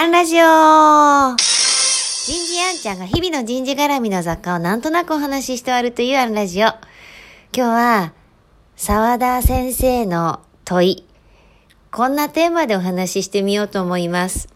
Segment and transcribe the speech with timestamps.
[0.00, 0.46] アンラジオ人
[1.34, 6.68] 事アンちゃんが日々の人事絡みの雑貨をなんとなくお話ししてあるというアンラジオ。
[6.68, 6.76] 今
[7.52, 8.12] 日は、
[8.76, 11.04] 沢田先生の問い。
[11.90, 14.54] こんなテーマでお話ししてみようと思います。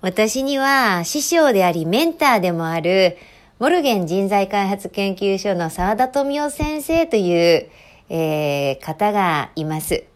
[0.00, 3.16] 私には師匠でありメンターでもある
[3.60, 7.70] モルゲン人材開発研究所の沢田富夫先生という、
[8.08, 10.06] えー、方がいます。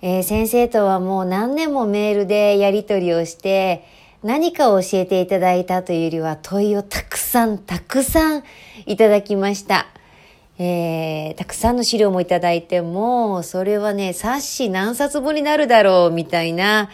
[0.00, 3.84] えー、先生とはもう何年もメールでやり取りをして、
[4.22, 8.44] 何かを教えていただいたというよりは問いをたくさんたくさん
[8.86, 9.86] いただきました。
[10.60, 16.90] えー、たくさんの資料もいただいても、それはね、冊子何冊分になるだろうみたいな、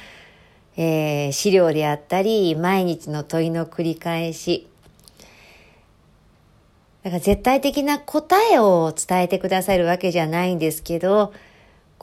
[0.77, 4.69] えー、資料であったり、毎日の問いの繰り返し。
[7.05, 11.33] だから絶対的な答えを伝えてくださるわけじゃないんですけど、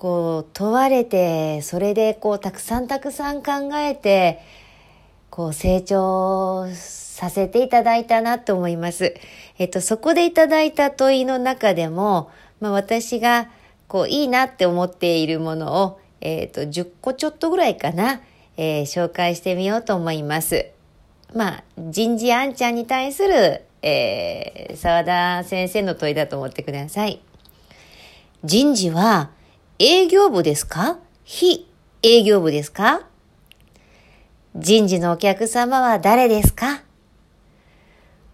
[0.02, 4.40] こう問われてそれでこうたくさんたくさん考えて
[5.30, 9.13] こう成長させていただいたなと思います。
[9.60, 13.52] えっと、そこでいただいた問いの中でも、まあ、私が
[13.88, 18.21] こういいなって思っているものを、えっと、10個ちょっとぐらいかな、
[18.58, 20.65] えー、紹介してみようと思います。
[21.36, 27.21] まあ、人事あんちゃんに対する、えー、沢田先生の問いだと思ってください。
[28.43, 29.30] 人事は
[29.84, 30.99] 営業部ですか？
[31.24, 31.68] 非
[32.04, 33.01] 営業部ですか？
[34.55, 36.84] 人事のお客様は誰ですか？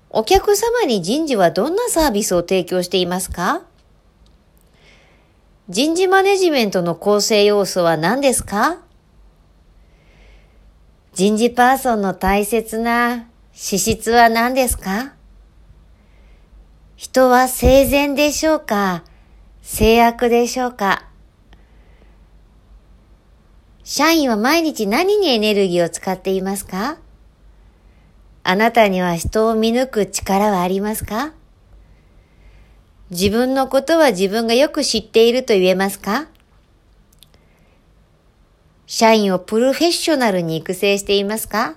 [0.09, 3.61] お客様に人事はどんなサービスを提供していますか？
[5.69, 8.79] 人事マネジメントの構成要素は何ですか？
[11.13, 15.13] 人事パーソンの大切な資質は何ですか？
[16.97, 19.05] 人は生前でしょうか？
[19.61, 21.06] 制約でしょうか？
[23.89, 26.97] 社員は毎日何にエネルギーを使っていますか？
[28.43, 31.31] あなたには人を見抜く力はありますか？
[33.11, 36.27] 自分のことは自分がよく知っていると言えますか？
[38.87, 41.75] 社員をプロフェッショナルに育成していますか？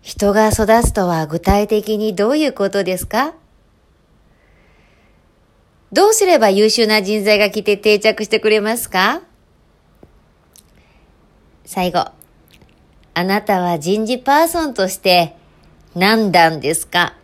[0.00, 3.34] 人が育つとは具体的にどういうことですか？
[5.92, 9.20] どうすれば優秀な人材が来て定着してくれますか？
[11.64, 12.06] 最後。
[13.14, 15.34] あなたは人事パーソンとして
[15.94, 17.14] 何段ですか？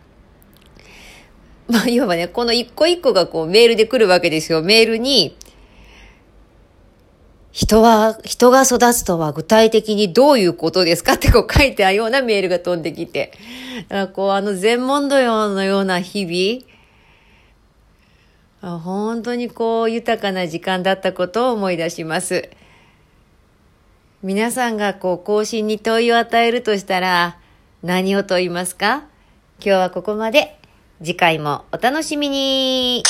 [1.67, 4.61] まあ、要はね、この一個一個がこうメールで来るわけですよ。
[4.61, 5.35] メールに、
[7.51, 11.13] 人は、人が育つとは具体的にどういうことですか？
[11.15, 13.31] ってこう書いてあるようなメールが飛んできて。
[13.87, 22.49] だからこう、あの全問答のような日々、本当にこう、豊かな時間だったことを思い出します。
[24.25, 27.37] 皆さんがこう、更新に問いを与えるとしたら、
[27.83, 29.03] 何を問いますか？
[29.59, 30.57] 今日はここまで。
[30.99, 33.03] 次回もお楽しみに